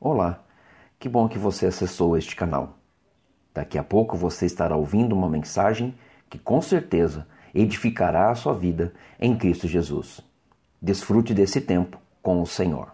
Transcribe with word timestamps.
Olá, 0.00 0.44
que 0.96 1.08
bom 1.08 1.28
que 1.28 1.40
você 1.40 1.66
acessou 1.66 2.16
este 2.16 2.36
canal. 2.36 2.78
Daqui 3.52 3.76
a 3.76 3.82
pouco 3.82 4.16
você 4.16 4.46
estará 4.46 4.76
ouvindo 4.76 5.12
uma 5.12 5.28
mensagem 5.28 5.92
que 6.30 6.38
com 6.38 6.62
certeza 6.62 7.26
edificará 7.52 8.30
a 8.30 8.34
sua 8.36 8.54
vida 8.54 8.94
em 9.18 9.36
Cristo 9.36 9.66
Jesus. 9.66 10.20
Desfrute 10.80 11.34
desse 11.34 11.60
tempo 11.60 11.98
com 12.22 12.40
o 12.40 12.46
Senhor. 12.46 12.92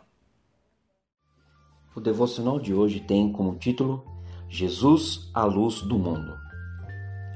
O 1.94 2.00
devocional 2.00 2.58
de 2.58 2.72
hoje 2.72 3.00
tem 3.00 3.30
como 3.30 3.54
título 3.56 4.02
Jesus, 4.48 5.30
a 5.34 5.44
luz 5.44 5.82
do 5.82 5.98
mundo. 5.98 6.34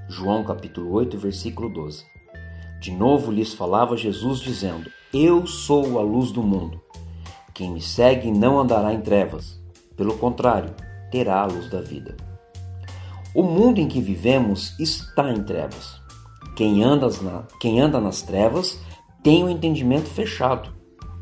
João 0.09 0.45
capítulo 0.45 0.91
8, 0.93 1.19
versículo 1.19 1.69
12. 1.69 2.07
De 2.80 2.91
novo 2.91 3.30
lhes 3.30 3.53
falava 3.53 3.98
Jesus 3.98 4.41
dizendo: 4.41 4.91
Eu 5.12 5.46
sou 5.46 5.98
a 5.98 6.03
luz 6.03 6.32
do 6.32 6.43
mundo. 6.43 6.88
Quem 7.59 7.73
me 7.73 7.81
segue 7.81 8.31
não 8.31 8.61
andará 8.61 8.95
em 8.95 9.01
trevas, 9.01 9.61
pelo 9.97 10.16
contrário, 10.16 10.73
terá 11.11 11.41
a 11.41 11.45
luz 11.45 11.69
da 11.69 11.80
vida. 11.80 12.16
O 13.35 13.43
mundo 13.43 13.80
em 13.80 13.89
que 13.89 14.01
vivemos 14.01 14.79
está 14.79 15.33
em 15.33 15.43
trevas. 15.43 16.01
Quem 16.55 16.85
anda, 16.85 17.09
na, 17.21 17.43
quem 17.59 17.80
anda 17.80 18.01
nas 18.01 18.23
trevas 18.23 18.79
tem 19.25 19.43
o 19.43 19.49
entendimento 19.49 20.09
fechado. 20.09 20.73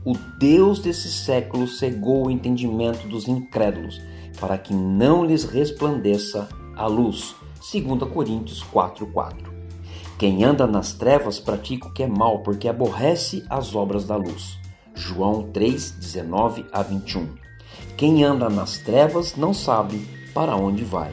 O 0.04 0.12
Deus 0.38 0.78
desse 0.78 1.10
século 1.10 1.66
cegou 1.66 2.26
o 2.26 2.30
entendimento 2.30 3.08
dos 3.08 3.26
incrédulos, 3.26 3.98
para 4.38 4.58
que 4.58 4.74
não 4.74 5.24
lhes 5.24 5.44
resplandeça 5.44 6.50
a 6.76 6.86
luz. 6.86 7.34
2 7.72 8.12
Coríntios 8.12 8.62
4:4. 8.62 9.50
Quem 10.18 10.44
anda 10.44 10.66
nas 10.66 10.92
trevas 10.92 11.40
pratica 11.40 11.88
o 11.88 11.94
que 11.94 12.02
é 12.02 12.06
mal, 12.06 12.40
porque 12.40 12.68
aborrece 12.68 13.42
as 13.48 13.74
obras 13.74 14.04
da 14.04 14.16
luz. 14.16 14.65
João 14.96 15.42
3:19 15.52 16.64
a 16.72 16.82
21. 16.82 17.28
Quem 17.98 18.24
anda 18.24 18.48
nas 18.48 18.78
trevas 18.78 19.36
não 19.36 19.52
sabe 19.52 20.08
para 20.32 20.56
onde 20.56 20.84
vai. 20.84 21.12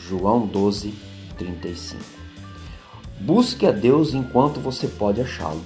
João 0.00 0.48
12:35. 0.48 2.02
Busque 3.20 3.66
a 3.66 3.70
Deus 3.70 4.14
enquanto 4.14 4.58
você 4.58 4.88
pode 4.88 5.20
achá-lo. 5.20 5.62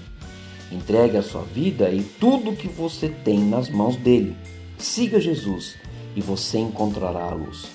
Entregue 0.70 1.16
a 1.16 1.22
sua 1.22 1.40
vida 1.42 1.90
e 1.90 2.02
tudo 2.02 2.50
o 2.50 2.56
que 2.56 2.68
você 2.68 3.08
tem 3.08 3.40
nas 3.40 3.70
mãos 3.70 3.96
dele. 3.96 4.36
Siga 4.76 5.18
Jesus 5.18 5.74
e 6.14 6.20
você 6.20 6.58
encontrará 6.58 7.24
a 7.24 7.34
luz. 7.34 7.66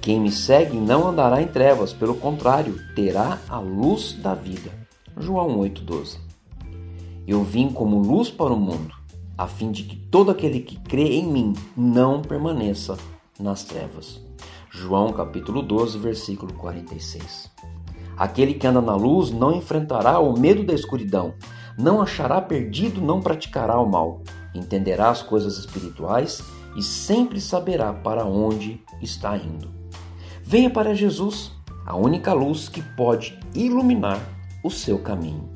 Quem 0.00 0.20
me 0.20 0.30
segue 0.30 0.76
não 0.76 1.08
andará 1.08 1.42
em 1.42 1.48
trevas, 1.48 1.92
pelo 1.92 2.14
contrário, 2.14 2.78
terá 2.94 3.40
a 3.48 3.58
luz 3.58 4.12
da 4.12 4.32
vida. 4.32 4.70
João 5.16 5.58
8,12 5.58 6.27
Eu 7.28 7.44
vim 7.44 7.68
como 7.68 7.98
luz 7.98 8.30
para 8.30 8.54
o 8.54 8.58
mundo, 8.58 8.94
a 9.36 9.46
fim 9.46 9.70
de 9.70 9.82
que 9.82 9.94
todo 9.94 10.30
aquele 10.30 10.60
que 10.60 10.76
crê 10.80 11.16
em 11.16 11.26
mim 11.30 11.52
não 11.76 12.22
permaneça 12.22 12.96
nas 13.38 13.64
trevas. 13.64 14.18
João 14.70 15.12
capítulo 15.12 15.60
12, 15.60 15.98
versículo 15.98 16.54
46. 16.54 17.50
Aquele 18.16 18.54
que 18.54 18.66
anda 18.66 18.80
na 18.80 18.96
luz 18.96 19.30
não 19.30 19.52
enfrentará 19.52 20.18
o 20.18 20.40
medo 20.40 20.64
da 20.64 20.72
escuridão, 20.72 21.34
não 21.76 22.00
achará 22.00 22.40
perdido, 22.40 22.98
não 22.98 23.20
praticará 23.20 23.78
o 23.78 23.86
mal, 23.86 24.22
entenderá 24.54 25.10
as 25.10 25.20
coisas 25.20 25.58
espirituais 25.58 26.42
e 26.78 26.82
sempre 26.82 27.42
saberá 27.42 27.92
para 27.92 28.24
onde 28.24 28.82
está 29.02 29.36
indo. 29.36 29.68
Venha 30.42 30.70
para 30.70 30.94
Jesus, 30.94 31.52
a 31.84 31.94
única 31.94 32.32
luz 32.32 32.70
que 32.70 32.80
pode 32.80 33.38
iluminar 33.54 34.18
o 34.64 34.70
seu 34.70 34.98
caminho. 34.98 35.50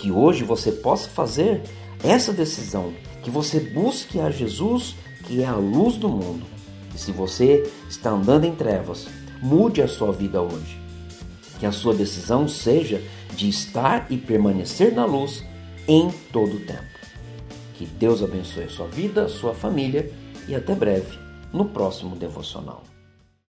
Que 0.00 0.10
hoje 0.10 0.44
você 0.44 0.72
possa 0.72 1.10
fazer 1.10 1.60
essa 2.02 2.32
decisão, 2.32 2.94
que 3.22 3.30
você 3.30 3.60
busque 3.60 4.18
a 4.18 4.30
Jesus, 4.30 4.96
que 5.26 5.42
é 5.42 5.46
a 5.46 5.54
luz 5.54 5.96
do 5.96 6.08
mundo. 6.08 6.46
E 6.94 6.98
se 6.98 7.12
você 7.12 7.70
está 7.86 8.08
andando 8.08 8.46
em 8.46 8.54
trevas, 8.54 9.06
mude 9.42 9.82
a 9.82 9.86
sua 9.86 10.10
vida 10.10 10.40
hoje. 10.40 10.80
Que 11.58 11.66
a 11.66 11.72
sua 11.72 11.92
decisão 11.92 12.48
seja 12.48 13.02
de 13.36 13.50
estar 13.50 14.10
e 14.10 14.16
permanecer 14.16 14.94
na 14.94 15.04
luz 15.04 15.44
em 15.86 16.10
todo 16.32 16.56
o 16.56 16.60
tempo. 16.60 16.98
Que 17.74 17.84
Deus 17.84 18.22
abençoe 18.22 18.64
a 18.64 18.70
sua 18.70 18.86
vida, 18.86 19.26
a 19.26 19.28
sua 19.28 19.52
família 19.52 20.10
e 20.48 20.54
até 20.54 20.74
breve 20.74 21.18
no 21.52 21.66
próximo 21.66 22.16
devocional. 22.16 22.89